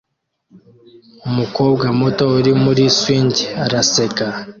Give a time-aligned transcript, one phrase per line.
[1.29, 3.33] Umukobwa muto uri muri swing
[3.65, 4.25] araseka